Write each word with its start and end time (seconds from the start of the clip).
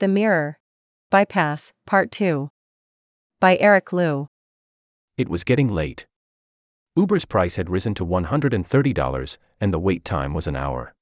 The 0.00 0.08
Mirror. 0.08 0.58
Bypass, 1.10 1.74
Part 1.86 2.10
2. 2.10 2.48
By 3.38 3.58
Eric 3.58 3.92
Liu. 3.92 4.28
It 5.18 5.28
was 5.28 5.44
getting 5.44 5.68
late. 5.68 6.06
Uber's 6.96 7.26
price 7.26 7.56
had 7.56 7.68
risen 7.68 7.92
to 7.96 8.06
$130, 8.06 9.36
and 9.60 9.74
the 9.74 9.78
wait 9.78 10.02
time 10.02 10.32
was 10.32 10.46
an 10.46 10.56
hour. 10.56 10.94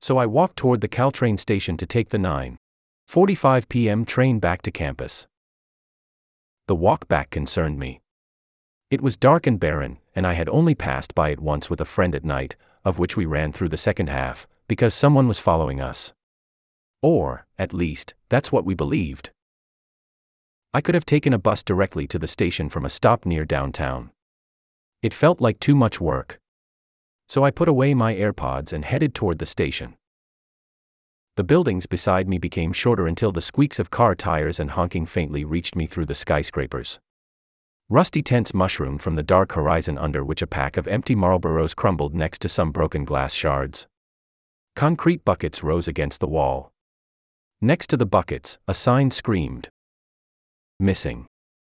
So 0.00 0.16
I 0.16 0.24
walked 0.24 0.56
toward 0.56 0.80
the 0.80 0.88
Caltrain 0.88 1.38
station 1.38 1.76
to 1.76 1.84
take 1.84 2.08
the 2.08 2.16
9:45 2.16 3.68
p.m. 3.68 4.06
train 4.06 4.38
back 4.38 4.62
to 4.62 4.70
campus. 4.70 5.26
The 6.68 6.74
walk 6.74 7.08
back 7.08 7.28
concerned 7.28 7.78
me. 7.78 8.00
It 8.90 9.02
was 9.02 9.18
dark 9.18 9.46
and 9.46 9.60
barren, 9.60 9.98
and 10.14 10.26
I 10.26 10.32
had 10.32 10.48
only 10.48 10.74
passed 10.74 11.14
by 11.14 11.28
it 11.32 11.40
once 11.40 11.68
with 11.68 11.82
a 11.82 11.84
friend 11.84 12.14
at 12.14 12.24
night, 12.24 12.56
of 12.82 12.98
which 12.98 13.14
we 13.14 13.26
ran 13.26 13.52
through 13.52 13.68
the 13.68 13.76
second 13.76 14.08
half, 14.08 14.46
because 14.68 14.94
someone 14.94 15.28
was 15.28 15.38
following 15.38 15.82
us. 15.82 16.14
Or, 17.06 17.46
at 17.56 17.72
least, 17.72 18.14
that's 18.30 18.50
what 18.50 18.64
we 18.64 18.74
believed. 18.74 19.30
I 20.74 20.80
could 20.80 20.96
have 20.96 21.06
taken 21.06 21.32
a 21.32 21.38
bus 21.38 21.62
directly 21.62 22.08
to 22.08 22.18
the 22.18 22.26
station 22.26 22.68
from 22.68 22.84
a 22.84 22.90
stop 22.90 23.24
near 23.24 23.44
downtown. 23.44 24.10
It 25.02 25.14
felt 25.14 25.40
like 25.40 25.60
too 25.60 25.76
much 25.76 26.00
work. 26.00 26.40
So 27.28 27.44
I 27.44 27.52
put 27.52 27.68
away 27.68 27.94
my 27.94 28.12
AirPods 28.12 28.72
and 28.72 28.84
headed 28.84 29.14
toward 29.14 29.38
the 29.38 29.46
station. 29.46 29.94
The 31.36 31.44
buildings 31.44 31.86
beside 31.86 32.28
me 32.28 32.38
became 32.38 32.72
shorter 32.72 33.06
until 33.06 33.30
the 33.30 33.40
squeaks 33.40 33.78
of 33.78 33.88
car 33.88 34.16
tires 34.16 34.58
and 34.58 34.72
honking 34.72 35.06
faintly 35.06 35.44
reached 35.44 35.76
me 35.76 35.86
through 35.86 36.06
the 36.06 36.14
skyscrapers. 36.16 36.98
Rusty 37.88 38.20
tents 38.20 38.52
mushroomed 38.52 39.00
from 39.00 39.14
the 39.14 39.22
dark 39.22 39.52
horizon 39.52 39.96
under 39.96 40.24
which 40.24 40.42
a 40.42 40.46
pack 40.48 40.76
of 40.76 40.88
empty 40.88 41.14
Marlboros 41.14 41.76
crumbled 41.76 42.16
next 42.16 42.40
to 42.40 42.48
some 42.48 42.72
broken 42.72 43.04
glass 43.04 43.32
shards. 43.32 43.86
Concrete 44.74 45.24
buckets 45.24 45.62
rose 45.62 45.86
against 45.86 46.18
the 46.18 46.26
wall. 46.26 46.72
Next 47.62 47.86
to 47.88 47.96
the 47.96 48.04
buckets, 48.04 48.58
a 48.68 48.74
sign 48.74 49.10
screamed. 49.10 49.70
Missing. 50.78 51.26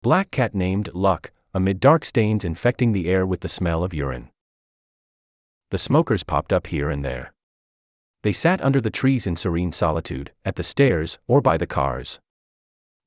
Black 0.04 0.30
cat 0.30 0.54
named 0.54 0.90
Luck, 0.94 1.32
amid 1.56 1.80
dark 1.80 2.06
stains 2.06 2.46
infecting 2.46 2.92
the 2.92 3.10
air 3.10 3.26
with 3.26 3.40
the 3.40 3.50
smell 3.50 3.84
of 3.84 3.94
urine. 3.94 4.30
The 5.72 5.80
smokers 5.80 6.24
popped 6.24 6.54
up 6.54 6.68
here 6.68 6.92
and 6.92 7.04
there. 7.04 7.34
They 8.22 8.32
sat 8.32 8.62
under 8.62 8.80
the 8.80 8.92
trees 8.92 9.26
in 9.26 9.36
serene 9.36 9.72
solitude, 9.72 10.32
at 10.46 10.56
the 10.56 10.64
stairs, 10.64 11.18
or 11.28 11.42
by 11.42 11.58
the 11.58 11.66
cars. 11.66 12.20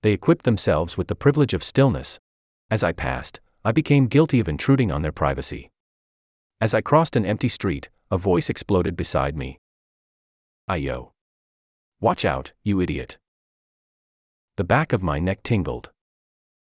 They 0.02 0.12
equipped 0.12 0.45
themselves 0.45 0.97
with 0.97 1.06
the 1.06 1.14
privilege 1.14 1.55
of 1.55 1.62
stillness. 1.62 2.19
As 2.70 2.83
I 2.83 2.91
passed, 2.91 3.41
I 3.64 3.70
became 3.70 4.08
guilty 4.08 4.41
of 4.41 4.48
intruding 4.48 4.91
on 4.91 5.02
their 5.02 5.12
privacy. 5.12 5.70
As 6.61 6.75
I 6.75 6.80
crossed 6.80 7.14
an 7.14 7.25
empty 7.25 7.48
street, 7.48 7.89
a 8.11 8.19
voice 8.19 8.50
exploded 8.50 8.97
beside 8.97 9.36
me. 9.36 9.61
Ayo. 10.69 11.14
Watch 12.05 12.27
out, 12.27 12.52
you 12.62 12.83
idiot. 12.83 13.16
The 14.58 14.62
back 14.62 14.92
of 14.92 15.02
my 15.02 15.19
neck 15.19 15.42
tingled. 15.42 15.91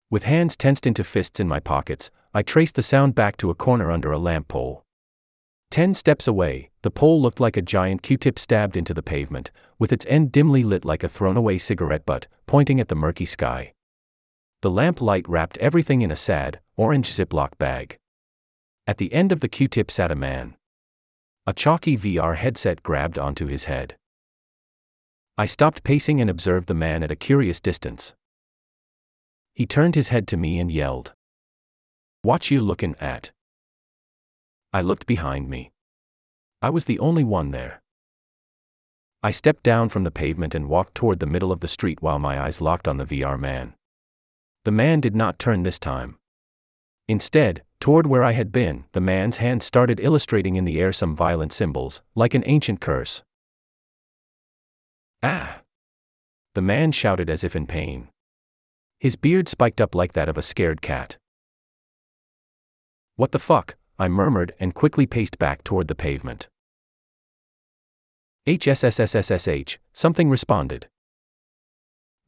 With 0.09 0.23
hands 0.23 0.57
tensed 0.57 0.87
into 0.87 1.03
fists 1.03 1.41
in 1.41 1.49
my 1.49 1.59
pockets, 1.59 2.09
I 2.33 2.43
traced 2.43 2.77
the 2.77 2.83
sound 2.83 3.17
back 3.17 3.37
to 3.39 3.51
a 3.51 3.55
corner 3.57 3.91
under 3.91 4.13
a 4.13 4.19
lamp 4.21 4.47
pole. 4.47 4.85
Ten 5.73 5.93
steps 5.93 6.29
away, 6.29 6.71
the 6.83 6.91
pole 6.93 7.21
looked 7.21 7.41
like 7.41 7.57
a 7.57 7.63
giant 7.63 8.05
Q 8.05 8.17
tip 8.17 8.39
stabbed 8.39 8.77
into 8.77 8.95
the 8.95 9.03
pavement, 9.03 9.51
with 9.77 9.93
its 9.93 10.07
end 10.09 10.31
dimly 10.31 10.63
lit 10.63 10.85
like 10.85 11.03
a 11.03 11.09
thrown 11.09 11.37
away 11.37 11.59
cigarette 11.59 12.07
butt, 12.07 12.29
pointing 12.47 12.79
at 12.79 12.87
the 12.87 12.95
murky 12.95 13.27
sky. 13.27 13.73
The 14.63 14.71
lamp 14.71 15.01
light 15.01 15.29
wrapped 15.29 15.59
everything 15.59 16.03
in 16.03 16.13
a 16.13 16.23
sad, 16.31 16.61
orange 16.77 17.11
Ziploc 17.11 17.59
bag. 17.59 17.99
At 18.87 18.99
the 18.99 19.13
end 19.13 19.33
of 19.33 19.41
the 19.41 19.49
Q 19.49 19.67
tip 19.67 19.91
sat 19.91 20.13
a 20.13 20.15
man. 20.15 20.55
A 21.45 21.53
chalky 21.53 21.99
VR 21.99 22.37
headset 22.37 22.85
grabbed 22.85 23.19
onto 23.19 23.49
his 23.49 23.65
head. 23.65 23.97
I 25.37 25.47
stopped 25.47 25.83
pacing 25.83 26.21
and 26.21 26.31
observed 26.31 26.69
the 26.69 26.75
man 26.75 27.03
at 27.03 27.11
a 27.11 27.17
curious 27.17 27.59
distance. 27.59 28.15
He 29.53 29.67
turned 29.67 29.97
his 29.97 30.09
head 30.09 30.29
to 30.29 30.37
me 30.37 30.61
and 30.61 30.71
yelled. 30.71 31.13
What 32.23 32.53
you 32.53 32.61
looking 32.61 32.95
at? 33.01 33.33
I 34.73 34.81
looked 34.81 35.07
behind 35.07 35.51
me. 35.51 35.73
I 36.63 36.71
was 36.71 36.85
the 36.85 37.01
only 37.01 37.25
one 37.25 37.51
there. 37.51 37.83
I 39.25 39.33
stepped 39.33 39.65
down 39.65 39.89
from 39.89 40.05
the 40.05 40.11
pavement 40.13 40.55
and 40.55 40.69
walked 40.69 40.95
toward 40.95 41.19
the 41.19 41.27
middle 41.27 41.51
of 41.51 41.61
the 41.61 41.69
street 41.69 42.01
while 42.01 42.19
my 42.21 42.41
eyes 42.41 42.61
locked 42.61 42.87
on 42.87 42.99
the 42.99 43.05
VR 43.05 43.39
man. 43.39 43.75
The 44.65 44.71
man 44.71 45.01
did 45.01 45.17
not 45.17 45.39
turn 45.39 45.65
this 45.65 45.79
time. 45.79 46.17
Instead, 47.09 47.63
toward 47.81 48.07
where 48.07 48.23
I 48.23 48.33
had 48.33 48.53
been, 48.53 48.85
the 48.93 49.01
man's 49.01 49.39
hand 49.39 49.63
started 49.63 49.99
illustrating 49.99 50.55
in 50.55 50.65
the 50.65 50.81
air 50.81 50.93
some 50.93 51.17
violent 51.17 51.53
symbols, 51.53 52.03
like 52.15 52.35
an 52.35 52.45
ancient 52.47 52.81
curse. 52.81 53.23
Ah! 55.27 55.63
The 56.53 56.61
man 56.61 56.93
shouted 56.93 57.31
as 57.31 57.43
if 57.43 57.57
in 57.57 57.67
pain. 57.67 58.09
His 59.01 59.17
beard 59.17 59.49
spiked 59.49 59.81
up 59.81 59.95
like 59.95 60.13
that 60.13 60.29
of 60.29 60.37
a 60.37 60.43
scared 60.43 60.83
cat. 60.83 61.17
What 63.17 63.33
the 63.33 63.39
fuck? 63.39 63.77
I 63.99 64.09
murmured 64.09 64.53
and 64.61 64.75
quickly 64.75 65.07
paced 65.07 65.39
back 65.39 65.65
toward 65.65 65.89
the 65.89 65.95
pavement. 65.95 66.49
HSSSSSH, 68.47 69.79
something 69.95 70.29
responded. 70.29 70.89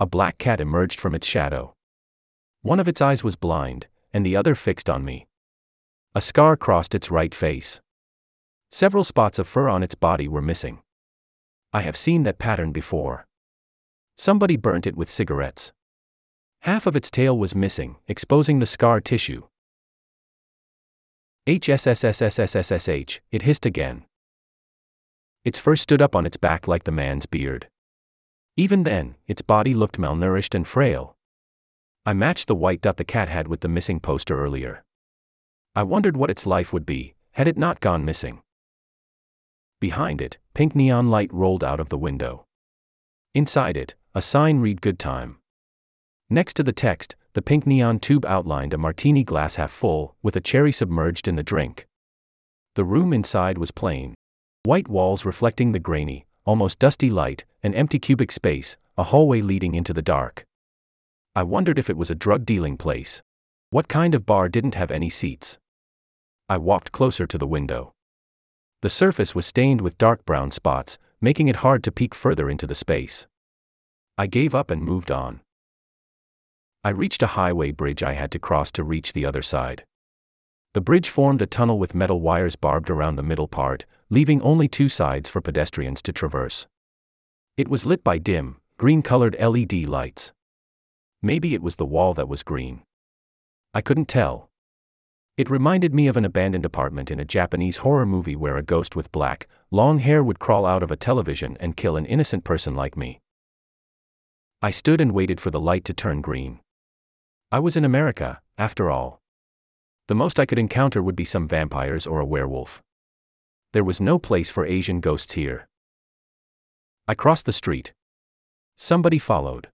A 0.00 0.06
black 0.06 0.38
cat 0.38 0.58
emerged 0.58 0.98
from 0.98 1.14
its 1.14 1.26
shadow. 1.26 1.74
One 2.62 2.80
of 2.80 2.88
its 2.88 3.02
eyes 3.02 3.22
was 3.22 3.36
blind, 3.36 3.88
and 4.14 4.24
the 4.24 4.36
other 4.36 4.54
fixed 4.54 4.88
on 4.88 5.04
me. 5.04 5.26
A 6.14 6.22
scar 6.22 6.56
crossed 6.56 6.94
its 6.94 7.10
right 7.10 7.34
face. 7.34 7.82
Several 8.70 9.04
spots 9.04 9.38
of 9.38 9.46
fur 9.46 9.68
on 9.68 9.82
its 9.82 9.94
body 9.94 10.28
were 10.28 10.40
missing. 10.40 10.80
I 11.72 11.82
have 11.82 11.96
seen 11.96 12.22
that 12.22 12.38
pattern 12.38 12.72
before. 12.72 13.26
Somebody 14.16 14.56
burnt 14.56 14.86
it 14.86 14.96
with 14.96 15.10
cigarettes. 15.10 15.72
Half 16.60 16.86
of 16.86 16.96
its 16.96 17.10
tail 17.10 17.36
was 17.36 17.54
missing, 17.54 17.96
exposing 18.08 18.58
the 18.58 18.66
scar 18.66 19.00
tissue, 19.00 19.42
HSSSSSSSH, 21.46 23.20
it 23.30 23.42
hissed 23.42 23.64
again. 23.64 24.04
Its 25.44 25.60
fur 25.60 25.76
stood 25.76 26.02
up 26.02 26.16
on 26.16 26.26
its 26.26 26.36
back 26.36 26.66
like 26.66 26.82
the 26.82 26.90
man's 26.90 27.24
beard. 27.24 27.68
Even 28.56 28.82
then, 28.82 29.14
its 29.28 29.42
body 29.42 29.72
looked 29.72 29.96
malnourished 29.96 30.56
and 30.56 30.66
frail. 30.66 31.16
I 32.04 32.14
matched 32.14 32.48
the 32.48 32.56
white 32.56 32.80
dot 32.80 32.96
the 32.96 33.04
cat 33.04 33.28
had 33.28 33.46
with 33.46 33.60
the 33.60 33.68
missing 33.68 34.00
poster 34.00 34.36
earlier. 34.36 34.82
I 35.76 35.84
wondered 35.84 36.16
what 36.16 36.30
its 36.30 36.46
life 36.46 36.72
would 36.72 36.84
be, 36.84 37.14
had 37.32 37.46
it 37.46 37.56
not 37.56 37.78
gone 37.78 38.04
missing. 38.04 38.42
Behind 39.80 40.20
it, 40.20 40.38
pink 40.54 40.74
neon 40.74 41.10
light 41.10 41.32
rolled 41.32 41.62
out 41.62 41.80
of 41.80 41.90
the 41.90 41.98
window. 41.98 42.46
Inside 43.34 43.76
it, 43.76 43.94
a 44.14 44.22
sign 44.22 44.60
read 44.60 44.80
Good 44.80 44.98
Time. 44.98 45.36
Next 46.30 46.54
to 46.54 46.62
the 46.62 46.72
text, 46.72 47.14
the 47.34 47.42
pink 47.42 47.66
neon 47.66 47.98
tube 47.98 48.24
outlined 48.24 48.72
a 48.72 48.78
martini 48.78 49.22
glass 49.22 49.56
half 49.56 49.70
full, 49.70 50.16
with 50.22 50.36
a 50.36 50.40
cherry 50.40 50.72
submerged 50.72 51.28
in 51.28 51.36
the 51.36 51.42
drink. 51.42 51.86
The 52.74 52.84
room 52.84 53.12
inside 53.12 53.58
was 53.58 53.70
plain. 53.70 54.14
White 54.64 54.88
walls 54.88 55.24
reflecting 55.24 55.72
the 55.72 55.78
grainy, 55.78 56.26
almost 56.46 56.78
dusty 56.78 57.10
light, 57.10 57.44
an 57.62 57.74
empty 57.74 57.98
cubic 57.98 58.32
space, 58.32 58.76
a 58.96 59.04
hallway 59.04 59.42
leading 59.42 59.74
into 59.74 59.92
the 59.92 60.02
dark. 60.02 60.44
I 61.34 61.42
wondered 61.42 61.78
if 61.78 61.90
it 61.90 61.98
was 61.98 62.10
a 62.10 62.14
drug 62.14 62.46
dealing 62.46 62.78
place. 62.78 63.20
What 63.68 63.88
kind 63.88 64.14
of 64.14 64.24
bar 64.24 64.48
didn't 64.48 64.74
have 64.74 64.90
any 64.90 65.10
seats? 65.10 65.58
I 66.48 66.56
walked 66.56 66.92
closer 66.92 67.26
to 67.26 67.36
the 67.36 67.46
window. 67.46 67.92
The 68.86 68.90
surface 68.90 69.34
was 69.34 69.46
stained 69.46 69.80
with 69.80 69.98
dark 69.98 70.24
brown 70.24 70.52
spots, 70.52 70.96
making 71.20 71.48
it 71.48 71.56
hard 71.56 71.82
to 71.82 71.90
peek 71.90 72.14
further 72.14 72.48
into 72.48 72.68
the 72.68 72.74
space. 72.76 73.26
I 74.16 74.28
gave 74.28 74.54
up 74.54 74.70
and 74.70 74.80
moved 74.80 75.10
on. 75.10 75.40
I 76.84 76.90
reached 76.90 77.20
a 77.20 77.34
highway 77.34 77.72
bridge 77.72 78.04
I 78.04 78.12
had 78.12 78.30
to 78.30 78.38
cross 78.38 78.70
to 78.70 78.84
reach 78.84 79.12
the 79.12 79.26
other 79.26 79.42
side. 79.42 79.84
The 80.72 80.80
bridge 80.80 81.08
formed 81.08 81.42
a 81.42 81.46
tunnel 81.46 81.80
with 81.80 81.96
metal 81.96 82.20
wires 82.20 82.54
barbed 82.54 82.88
around 82.88 83.16
the 83.16 83.24
middle 83.24 83.48
part, 83.48 83.86
leaving 84.08 84.40
only 84.42 84.68
two 84.68 84.88
sides 84.88 85.28
for 85.28 85.40
pedestrians 85.40 86.00
to 86.02 86.12
traverse. 86.12 86.68
It 87.56 87.66
was 87.66 87.86
lit 87.86 88.04
by 88.04 88.18
dim, 88.18 88.60
green 88.78 89.02
colored 89.02 89.34
LED 89.40 89.88
lights. 89.88 90.30
Maybe 91.20 91.54
it 91.54 91.60
was 91.60 91.74
the 91.74 91.84
wall 91.84 92.14
that 92.14 92.28
was 92.28 92.44
green. 92.44 92.82
I 93.74 93.80
couldn't 93.80 94.06
tell. 94.06 94.48
It 95.36 95.50
reminded 95.50 95.94
me 95.94 96.06
of 96.06 96.16
an 96.16 96.24
abandoned 96.24 96.64
apartment 96.64 97.10
in 97.10 97.20
a 97.20 97.24
Japanese 97.24 97.78
horror 97.78 98.06
movie 98.06 98.36
where 98.36 98.56
a 98.56 98.62
ghost 98.62 98.96
with 98.96 99.12
black, 99.12 99.46
long 99.70 99.98
hair 99.98 100.24
would 100.24 100.38
crawl 100.38 100.64
out 100.64 100.82
of 100.82 100.90
a 100.90 100.96
television 100.96 101.58
and 101.60 101.76
kill 101.76 101.96
an 101.96 102.06
innocent 102.06 102.42
person 102.42 102.74
like 102.74 102.96
me. 102.96 103.20
I 104.62 104.70
stood 104.70 104.98
and 104.98 105.12
waited 105.12 105.38
for 105.38 105.50
the 105.50 105.60
light 105.60 105.84
to 105.84 105.92
turn 105.92 106.22
green. 106.22 106.60
I 107.52 107.58
was 107.58 107.76
in 107.76 107.84
America, 107.84 108.40
after 108.56 108.90
all. 108.90 109.20
The 110.08 110.14
most 110.14 110.40
I 110.40 110.46
could 110.46 110.58
encounter 110.58 111.02
would 111.02 111.16
be 111.16 111.26
some 111.26 111.46
vampires 111.46 112.06
or 112.06 112.18
a 112.20 112.24
werewolf. 112.24 112.82
There 113.74 113.84
was 113.84 114.00
no 114.00 114.18
place 114.18 114.50
for 114.50 114.64
Asian 114.64 115.00
ghosts 115.00 115.34
here. 115.34 115.68
I 117.06 117.14
crossed 117.14 117.44
the 117.44 117.52
street. 117.52 117.92
Somebody 118.78 119.18
followed. 119.18 119.68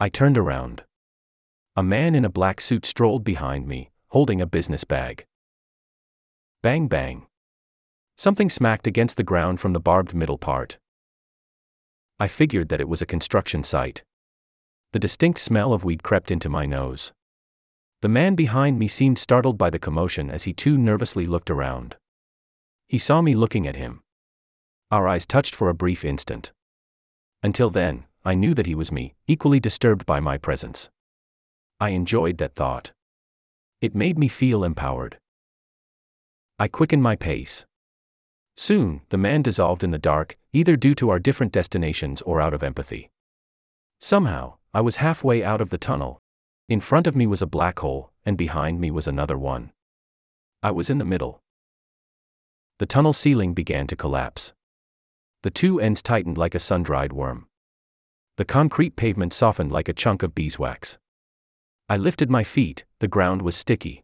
I 0.00 0.08
turned 0.08 0.36
around. 0.36 0.82
A 1.76 1.82
man 1.84 2.16
in 2.16 2.24
a 2.24 2.28
black 2.28 2.60
suit 2.60 2.84
strolled 2.84 3.22
behind 3.22 3.68
me, 3.68 3.90
holding 4.08 4.40
a 4.40 4.46
business 4.46 4.84
bag. 4.84 5.24
Bang 6.62 6.88
bang. 6.88 7.26
Something 8.16 8.48
smacked 8.48 8.86
against 8.86 9.16
the 9.16 9.22
ground 9.22 9.60
from 9.60 9.72
the 9.72 9.80
barbed 9.80 10.14
middle 10.14 10.38
part. 10.38 10.78
I 12.18 12.28
figured 12.28 12.68
that 12.70 12.80
it 12.80 12.88
was 12.88 13.02
a 13.02 13.06
construction 13.06 13.62
site. 13.62 14.02
The 14.92 14.98
distinct 14.98 15.38
smell 15.38 15.72
of 15.72 15.84
weed 15.84 16.02
crept 16.02 16.30
into 16.30 16.48
my 16.48 16.64
nose. 16.64 17.12
The 18.00 18.08
man 18.08 18.34
behind 18.34 18.78
me 18.78 18.88
seemed 18.88 19.18
startled 19.18 19.58
by 19.58 19.70
the 19.70 19.78
commotion 19.78 20.30
as 20.30 20.44
he 20.44 20.52
too 20.52 20.78
nervously 20.78 21.26
looked 21.26 21.50
around. 21.50 21.96
He 22.86 22.98
saw 22.98 23.20
me 23.20 23.34
looking 23.34 23.66
at 23.66 23.76
him. 23.76 24.02
Our 24.90 25.08
eyes 25.08 25.26
touched 25.26 25.54
for 25.54 25.68
a 25.68 25.74
brief 25.74 26.04
instant. 26.04 26.52
Until 27.42 27.68
then, 27.68 28.04
I 28.24 28.34
knew 28.34 28.54
that 28.54 28.66
he 28.66 28.74
was 28.74 28.92
me, 28.92 29.14
equally 29.26 29.60
disturbed 29.60 30.06
by 30.06 30.20
my 30.20 30.38
presence. 30.38 30.88
I 31.78 31.90
enjoyed 31.90 32.38
that 32.38 32.54
thought. 32.54 32.92
It 33.80 33.94
made 33.94 34.18
me 34.18 34.28
feel 34.28 34.64
empowered. 34.64 35.18
I 36.58 36.68
quickened 36.68 37.02
my 37.02 37.16
pace. 37.16 37.66
Soon, 38.56 39.02
the 39.10 39.18
man 39.18 39.42
dissolved 39.42 39.84
in 39.84 39.90
the 39.90 39.98
dark, 39.98 40.38
either 40.54 40.76
due 40.76 40.94
to 40.94 41.10
our 41.10 41.18
different 41.18 41.52
destinations 41.52 42.22
or 42.22 42.40
out 42.40 42.54
of 42.54 42.62
empathy. 42.62 43.10
Somehow, 44.00 44.54
I 44.72 44.80
was 44.80 44.96
halfway 44.96 45.44
out 45.44 45.60
of 45.60 45.68
the 45.68 45.78
tunnel. 45.78 46.22
In 46.68 46.80
front 46.80 47.06
of 47.06 47.14
me 47.14 47.26
was 47.26 47.42
a 47.42 47.46
black 47.46 47.78
hole, 47.80 48.12
and 48.24 48.38
behind 48.38 48.80
me 48.80 48.90
was 48.90 49.06
another 49.06 49.36
one. 49.36 49.72
I 50.62 50.70
was 50.70 50.88
in 50.88 50.98
the 50.98 51.04
middle. 51.04 51.42
The 52.78 52.86
tunnel 52.86 53.12
ceiling 53.12 53.52
began 53.52 53.86
to 53.88 53.96
collapse. 53.96 54.54
The 55.42 55.50
two 55.50 55.78
ends 55.78 56.02
tightened 56.02 56.38
like 56.38 56.54
a 56.54 56.58
sun 56.58 56.82
dried 56.82 57.12
worm. 57.12 57.46
The 58.36 58.44
concrete 58.44 58.96
pavement 58.96 59.32
softened 59.32 59.70
like 59.70 59.88
a 59.88 59.94
chunk 59.94 60.22
of 60.22 60.34
beeswax. 60.34 60.98
I 61.88 61.96
lifted 61.96 62.28
my 62.28 62.42
feet, 62.42 62.84
the 62.98 63.06
ground 63.06 63.42
was 63.42 63.54
sticky. 63.54 64.02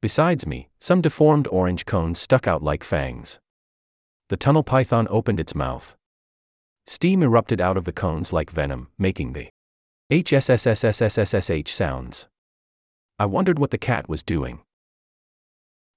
Besides 0.00 0.46
me, 0.46 0.70
some 0.78 1.02
deformed 1.02 1.46
orange 1.48 1.84
cones 1.84 2.18
stuck 2.18 2.46
out 2.46 2.62
like 2.62 2.82
fangs. 2.82 3.38
The 4.28 4.36
tunnel 4.36 4.62
python 4.62 5.06
opened 5.10 5.38
its 5.38 5.54
mouth. 5.54 5.94
Steam 6.86 7.22
erupted 7.22 7.60
out 7.60 7.76
of 7.76 7.84
the 7.84 7.92
cones 7.92 8.32
like 8.32 8.50
venom, 8.50 8.88
making 8.98 9.34
the 9.34 9.48
HSSSSSSSH 10.10 11.68
sounds. 11.68 12.28
I 13.18 13.26
wondered 13.26 13.58
what 13.58 13.72
the 13.72 13.78
cat 13.78 14.08
was 14.08 14.22
doing. 14.22 14.60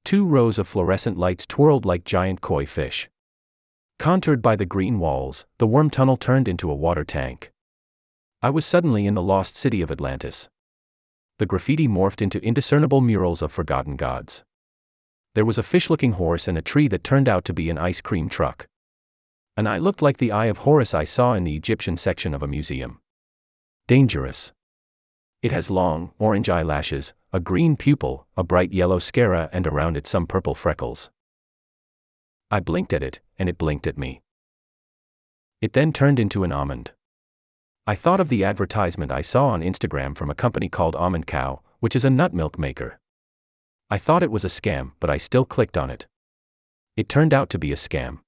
Two 0.04 0.25
rows 0.25 0.60
of 0.60 0.68
fluorescent 0.68 1.18
lights 1.18 1.45
twirled 1.45 1.86
like 1.86 2.04
giant 2.04 2.42
koi 2.42 2.66
fish. 2.66 3.10
Contoured 4.00 4.42
by 4.42 4.56
the 4.56 4.66
green 4.66 5.00
walls, 5.00 5.45
the 5.60 5.68
worm 5.68 5.90
tunnel 5.90 6.18
turned 6.18 6.48
into 6.48 6.72
a 6.72 6.75
water 6.75 7.04
tank. 7.04 7.52
I 8.42 8.50
was 8.50 8.66
suddenly 8.66 9.06
in 9.06 9.13
the 9.13 9.22
lost 9.22 9.56
city 9.56 9.81
of 9.81 9.92
Atlantis. 9.92 10.50
The 11.40 11.46
graffiti 11.46 11.88
morphed 11.88 12.22
into 12.22 12.42
indiscernible 12.44 13.02
murals 13.02 13.42
of 13.42 13.52
forgotten 13.52 13.96
gods 13.96 14.44
there 15.36 15.46
was 15.46 15.58
a 15.58 15.64
fish 15.64 15.90
looking 15.90 16.14
horse 16.14 16.48
and 16.48 16.58
a 16.58 16.62
tree 16.62 16.88
that 16.88 17.04
turned 17.04 17.30
out 17.30 17.46
to 17.46 17.54
be 17.54 17.70
an 17.70 17.78
ice 17.78 18.02
cream 18.02 18.30
truck. 18.30 18.68
An 19.56 19.68
eye 19.68 19.78
looked 19.78 20.02
like 20.02 20.18
the 20.18 20.32
eye 20.32 20.48
of 20.48 20.60
Horus 20.60 20.94
I 20.94 21.04
saw 21.04 21.34
in 21.34 21.44
the 21.44 21.56
Egyptian 21.56 21.98
section 21.98 22.34
of 22.34 22.42
a 22.42 22.48
museum. 22.48 23.00
Dangerous. 23.88 24.52
It 25.42 25.52
has 25.52 25.70
long, 25.70 26.12
orange 26.20 26.50
eyelashes, 26.50 27.14
a 27.32 27.40
green 27.40 27.78
pupil, 27.78 28.28
a 28.36 28.44
bright 28.44 28.74
yellow 28.74 29.00
sclera, 29.00 29.50
and 29.54 29.66
around 29.66 29.98
it 29.98 30.08
some 30.08 30.28
purple 30.28 30.56
freckles. 30.56 31.10
I 32.52 32.60
blinked 32.60 32.94
at 32.94 33.04
it, 33.04 33.22
and 33.38 33.48
it 33.48 33.58
blinked 33.58 33.88
at 33.88 33.98
me. 33.98 34.22
It 35.62 35.74
then 35.74 35.94
turned 35.94 36.20
into 36.20 36.44
an 36.44 36.52
almond. 36.52 36.92
I 37.90 37.96
thought 37.96 38.20
of 38.20 38.30
the 38.30 38.44
advertisement 38.44 39.12
I 39.12 39.24
saw 39.24 39.48
on 39.48 39.64
Instagram 39.64 40.16
from 40.16 40.30
a 40.30 40.36
company 40.36 40.70
called 40.70 40.96
Almond 40.96 41.26
Cow, 41.26 41.64
which 41.80 41.96
is 41.96 42.06
a 42.06 42.12
nut 42.12 42.36
milk 42.36 42.60
maker. 42.60 43.00
I 43.90 43.98
thought 43.98 44.22
it 44.22 44.30
was 44.30 44.46
a 44.46 44.48
scam, 44.48 44.92
but 45.00 45.10
I 45.10 45.18
still 45.18 45.44
clicked 45.44 45.76
on 45.76 45.90
it. 45.90 46.06
It 46.96 47.10
turned 47.10 47.34
out 47.34 47.50
to 47.50 47.58
be 47.58 47.72
a 47.72 47.76
scam. 47.76 48.20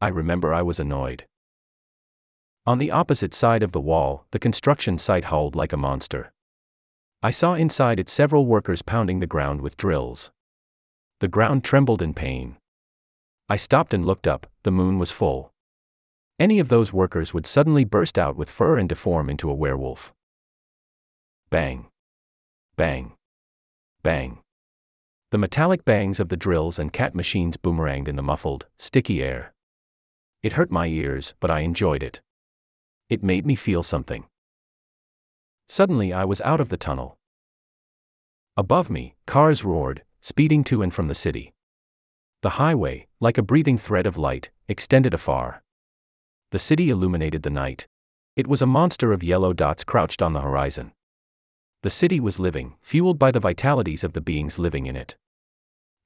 I 0.00 0.06
remember 0.06 0.54
I 0.54 0.62
was 0.62 0.78
annoyed. 0.78 1.26
On 2.66 2.78
the 2.78 2.92
opposite 2.92 3.34
side 3.34 3.64
of 3.64 3.72
the 3.72 3.80
wall, 3.80 4.26
the 4.30 4.38
construction 4.38 4.96
site 4.96 5.24
hauled 5.24 5.56
like 5.56 5.72
a 5.72 5.76
monster. 5.76 6.32
I 7.20 7.32
saw 7.32 7.54
inside 7.54 7.98
it 7.98 8.08
several 8.08 8.46
workers 8.46 8.82
pounding 8.82 9.18
the 9.18 9.26
ground 9.26 9.60
with 9.60 9.76
drills. 9.76 10.30
The 11.18 11.26
ground 11.26 11.64
trembled 11.64 12.00
in 12.00 12.14
pain. 12.14 12.58
I 13.48 13.56
stopped 13.56 13.92
and 13.92 14.06
looked 14.06 14.28
up, 14.28 14.46
the 14.62 14.70
moon 14.70 15.00
was 15.00 15.10
full. 15.10 15.52
Any 16.38 16.60
of 16.60 16.68
those 16.68 16.92
workers 16.92 17.34
would 17.34 17.46
suddenly 17.46 17.84
burst 17.84 18.16
out 18.16 18.36
with 18.36 18.48
fur 18.48 18.78
and 18.78 18.88
deform 18.88 19.28
into 19.28 19.50
a 19.50 19.54
werewolf. 19.54 20.12
Bang. 21.50 21.86
Bang. 22.76 23.14
Bang. 24.04 24.38
The 25.30 25.38
metallic 25.38 25.84
bangs 25.84 26.20
of 26.20 26.28
the 26.28 26.36
drills 26.36 26.78
and 26.78 26.92
cat 26.92 27.14
machines 27.14 27.56
boomeranged 27.56 28.06
in 28.06 28.16
the 28.16 28.22
muffled, 28.22 28.66
sticky 28.78 29.22
air. 29.22 29.52
It 30.42 30.52
hurt 30.52 30.70
my 30.70 30.86
ears, 30.86 31.34
but 31.40 31.50
I 31.50 31.60
enjoyed 31.60 32.04
it. 32.04 32.20
It 33.10 33.24
made 33.24 33.44
me 33.44 33.56
feel 33.56 33.82
something. 33.82 34.26
Suddenly, 35.68 36.12
I 36.12 36.24
was 36.24 36.40
out 36.42 36.60
of 36.60 36.68
the 36.68 36.76
tunnel. 36.76 37.18
Above 38.56 38.90
me, 38.90 39.16
cars 39.26 39.64
roared, 39.64 40.04
speeding 40.20 40.62
to 40.64 40.82
and 40.82 40.94
from 40.94 41.08
the 41.08 41.14
city. 41.14 41.52
The 42.42 42.50
highway, 42.50 43.08
like 43.18 43.38
a 43.38 43.42
breathing 43.42 43.76
thread 43.76 44.06
of 44.06 44.16
light, 44.16 44.50
extended 44.68 45.12
afar. 45.12 45.62
The 46.50 46.58
city 46.58 46.88
illuminated 46.88 47.42
the 47.42 47.50
night. 47.50 47.86
It 48.34 48.46
was 48.46 48.62
a 48.62 48.66
monster 48.66 49.12
of 49.12 49.22
yellow 49.22 49.52
dots 49.52 49.84
crouched 49.84 50.22
on 50.22 50.32
the 50.32 50.40
horizon. 50.40 50.92
The 51.82 51.90
city 51.90 52.20
was 52.20 52.38
living, 52.38 52.76
fueled 52.80 53.18
by 53.18 53.30
the 53.30 53.40
vitalities 53.40 54.02
of 54.02 54.14
the 54.14 54.22
beings 54.22 54.58
living 54.58 54.86
in 54.86 54.96
it. 54.96 55.16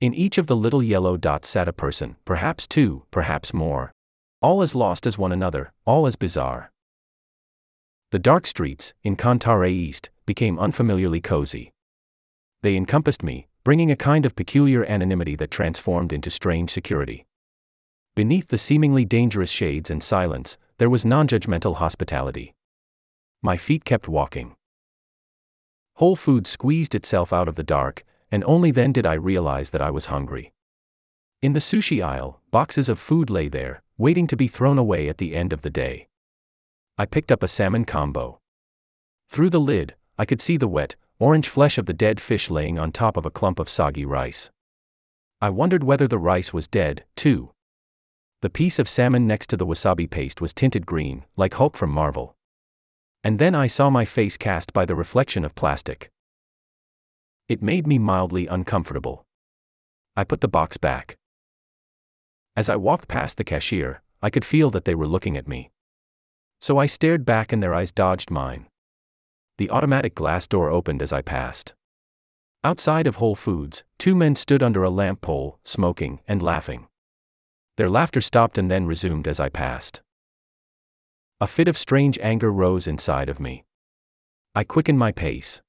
In 0.01 0.13
each 0.13 0.39
of 0.39 0.49
the 0.49 0.57
little 0.57 0.83
yellow 0.83 1.17
dots 1.17 1.49
sat 1.49 1.69
a 1.69 1.73
person, 1.73 2.17
perhaps 2.25 2.67
two, 2.67 3.05
perhaps 3.13 3.55
more. 3.55 3.93
All 4.41 4.63
as 4.63 4.75
lost 4.75 5.07
as 5.07 5.17
one 5.17 5.31
another, 5.31 5.73
all 5.87 6.07
as 6.07 6.17
bizarre. 6.17 6.73
The 8.11 8.19
dark 8.19 8.47
streets, 8.49 8.95
in 9.05 9.17
Kantare 9.17 9.71
East, 9.71 10.11
became 10.27 10.59
unfamiliarly 10.59 11.21
cozy. 11.21 11.73
They 12.63 12.77
encompassed 12.77 13.23
me, 13.23 13.47
bringing 13.63 13.93
a 13.93 13.97
kind 13.97 14.27
of 14.27 14.35
peculiar 14.35 14.85
anonymity 14.85 15.37
that 15.37 15.53
transformed 15.53 16.13
into 16.13 16.31
strange 16.31 16.71
security. 16.71 17.27
Beneath 18.15 18.49
the 18.49 18.59
seemingly 18.59 19.07
dangerous 19.07 19.51
shades 19.51 19.91
and 19.91 20.03
silence, 20.03 20.59
there 20.77 20.91
was 20.91 21.05
non 21.05 21.27
judgmental 21.27 21.77
hospitality. 21.77 22.55
My 23.41 23.57
feet 23.57 23.87
kept 23.87 24.07
walking. 24.07 24.55
Whole 25.95 26.17
Food 26.17 26.47
squeezed 26.47 26.95
itself 26.95 27.33
out 27.33 27.49
of 27.49 27.55
the 27.55 27.63
dark, 27.63 28.05
and 28.31 28.45
only 28.45 28.71
then 28.71 28.93
did 28.93 29.07
I 29.07 29.15
realize 29.15 29.71
that 29.71 29.81
I 29.81 29.91
was 29.91 30.07
hungry. 30.07 30.53
In 31.41 31.55
the 31.55 31.61
sushi 31.61 32.05
aisle, 32.05 32.41
boxes 32.51 32.89
of 32.89 32.99
food 32.99 33.31
lay 33.31 33.49
there, 33.49 33.83
waiting 33.97 34.27
to 34.27 34.37
be 34.37 34.49
thrown 34.49 34.79
away 34.79 35.09
at 35.09 35.19
the 35.19 35.35
end 35.35 35.53
of 35.53 35.63
the 35.63 35.71
day. 35.71 36.09
I 36.99 37.07
picked 37.07 37.33
up 37.33 37.43
a 37.43 37.49
salmon 37.49 37.85
combo. 37.85 38.41
Through 39.31 39.51
the 39.51 39.61
lid, 39.61 39.95
I 40.19 40.27
could 40.27 40.41
see 40.43 40.59
the 40.59 40.69
wet, 40.69 40.97
orange 41.19 41.49
flesh 41.49 41.79
of 41.79 41.87
the 41.87 41.95
dead 41.95 42.21
fish 42.21 42.51
laying 42.51 42.79
on 42.79 42.93
top 42.93 43.17
of 43.17 43.25
a 43.25 43.31
clump 43.31 43.59
of 43.59 43.71
soggy 43.71 44.05
rice. 44.05 44.51
I 45.41 45.49
wondered 45.49 45.83
whether 45.83 46.07
the 46.07 46.19
rice 46.19 46.53
was 46.53 46.69
dead, 46.69 47.05
too. 47.17 47.52
The 48.43 48.51
piece 48.51 48.79
of 48.79 48.89
salmon 48.89 49.27
next 49.27 49.49
to 49.49 49.57
the 49.57 49.67
wasabi 49.67 50.09
paste 50.09 50.41
was 50.41 50.53
tinted 50.53 50.87
green, 50.87 51.25
like 51.37 51.55
Hulk 51.55 51.77
from 51.77 51.91
Marvel 51.91 52.37
and 53.25 53.39
then 53.39 53.55
I 53.55 53.67
saw 53.67 53.89
my 53.89 54.05
face 54.05 54.37
cast 54.37 54.73
by 54.73 54.85
the 54.85 54.97
reflection 54.97 55.45
of 55.45 55.55
plastic. 55.55 56.11
It 57.49 57.63
made 57.63 57.87
me 57.87 57.99
mildly 57.99 58.47
uncomfortable. 58.47 59.25
I 60.17 60.25
put 60.25 60.41
the 60.41 60.49
box 60.49 60.77
back. 60.77 61.17
As 62.57 62.69
I 62.69 62.77
walked 62.77 63.09
past 63.09 63.37
the 63.37 63.45
cashier, 63.45 64.03
I 64.21 64.31
could 64.31 64.45
feel 64.45 64.71
that 64.71 64.85
they 64.85 64.95
were 64.95 65.07
looking 65.07 65.37
at 65.37 65.49
me. 65.49 65.71
So 66.61 66.79
I 66.79 66.87
stared 66.87 67.25
back 67.25 67.53
and 67.53 67.63
their 67.63 67.75
eyes 67.75 67.93
dodged 67.93 68.31
mine. 68.31 68.67
The 69.59 69.71
automatic 69.71 70.15
glass 70.15 70.47
door 70.47 70.71
opened 70.71 71.03
as 71.03 71.13
I 71.13 71.23
passed. 71.23 71.75
Outside 72.65 73.07
of 73.07 73.17
Whole 73.17 73.35
Foods, 73.35 73.85
two 73.99 74.15
men 74.15 74.35
stood 74.35 74.63
under 74.63 74.83
a 74.85 74.91
lamp 74.91 75.21
pole, 75.21 75.59
smoking 75.65 76.21
and 76.29 76.43
laughing. 76.43 76.87
Their 77.77 77.89
laughter 77.89 78.21
stopped 78.21 78.59
and 78.59 78.71
then 78.71 78.87
resumed 78.87 79.27
as 79.27 79.41
I 79.41 79.49
passed. 79.49 80.03
A 81.41 81.47
fit 81.47 81.69
of 81.69 81.79
strange 81.79 82.19
anger 82.21 82.53
rose 82.53 82.87
inside 82.87 83.29
of 83.29 83.41
me. 83.41 83.65
I 84.55 84.65
quickened 84.65 84.99
my 84.99 85.13
pace. 85.13 85.63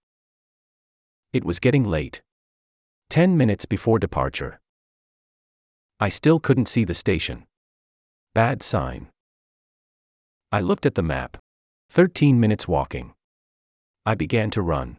It 1.31 1.45
was 1.45 1.59
getting 1.59 1.83
late. 1.83 2.21
Ten 3.09 3.37
minutes 3.37 3.65
before 3.65 3.99
departure. 3.99 4.59
I 5.99 6.09
still 6.09 6.39
couldn't 6.39 6.67
see 6.67 6.83
the 6.83 6.93
station. 6.93 7.45
Bad 8.35 8.61
sign. 8.61 9.07
I 10.51 10.59
looked 10.59 10.85
at 10.85 10.95
the 10.95 11.01
map. 11.01 11.37
Thirteen 11.89 12.39
minutes 12.39 12.67
walking. 12.67 13.13
I 14.05 14.15
began 14.15 14.49
to 14.51 14.61
run. 14.61 14.97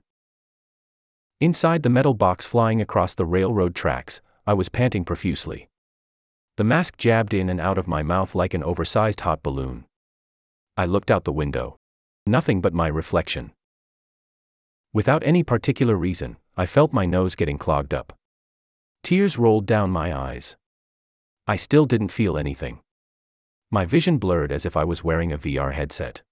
Inside 1.41 1.83
the 1.83 1.91
metal 1.91 2.15
box 2.15 2.47
flying 2.47 2.81
across 2.81 3.15
the 3.15 3.27
railroad 3.27 3.75
tracks, 3.75 4.21
I 4.47 4.55
was 4.55 4.69
panting 4.69 5.05
profusely. 5.05 5.69
The 6.57 6.65
mask 6.65 6.97
jabbed 6.97 7.35
in 7.35 7.49
and 7.49 7.61
out 7.61 7.79
of 7.79 7.89
my 7.89 8.05
mouth 8.05 8.37
like 8.37 8.55
an 8.55 8.63
oversized 8.63 9.21
hot 9.21 9.43
balloon. 9.43 9.87
I 10.77 10.87
looked 10.87 11.11
out 11.11 11.25
the 11.25 11.33
window. 11.33 11.77
Nothing 12.27 12.61
but 12.61 12.73
my 12.73 12.87
reflection. 12.87 13.53
Without 14.93 15.25
any 15.25 15.43
particular 15.43 15.97
reason, 15.97 16.37
I 16.57 16.67
felt 16.67 16.93
my 16.93 17.07
nose 17.07 17.35
getting 17.35 17.59
clogged 17.59 17.93
up. 17.93 18.13
Tears 19.03 19.37
rolled 19.37 19.67
down 19.67 19.91
my 19.91 20.17
eyes. 20.17 20.57
I 21.49 21.57
still 21.57 21.87
didn't 21.87 22.13
feel 22.13 22.39
anything. 22.39 22.81
My 23.71 23.85
vision 23.85 24.19
blurred 24.19 24.53
as 24.53 24.65
if 24.65 24.77
I 24.77 24.85
was 24.85 25.03
wearing 25.03 25.33
a 25.33 25.39
VR 25.39 25.73
headset. 25.75 26.23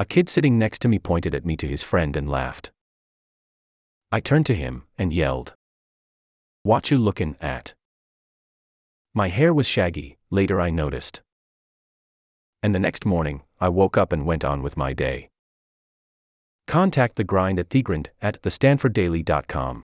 A 0.00 0.04
kid 0.04 0.28
sitting 0.28 0.58
next 0.58 0.80
to 0.80 0.88
me 0.88 0.98
pointed 0.98 1.34
at 1.34 1.46
me 1.46 1.56
to 1.58 1.68
his 1.68 1.84
friend 1.84 2.16
and 2.16 2.28
laughed. 2.28 2.72
I 4.10 4.18
turned 4.18 4.46
to 4.46 4.54
him 4.54 4.82
and 4.98 5.12
yelled, 5.12 5.54
What 6.64 6.90
you 6.90 6.98
looking 6.98 7.36
at? 7.40 7.74
My 9.12 9.28
hair 9.28 9.52
was 9.52 9.66
shaggy, 9.66 10.18
later 10.30 10.60
I 10.60 10.70
noticed. 10.70 11.22
And 12.62 12.74
the 12.74 12.78
next 12.78 13.04
morning, 13.04 13.42
I 13.60 13.68
woke 13.68 13.98
up 13.98 14.12
and 14.12 14.24
went 14.24 14.44
on 14.44 14.62
with 14.62 14.76
my 14.76 14.92
day. 14.92 15.30
Contact 16.66 17.16
the 17.16 17.24
grind 17.24 17.58
at 17.58 17.70
thegrind 17.70 18.10
at 18.22 18.40
thestanforddaily.com. 18.42 19.82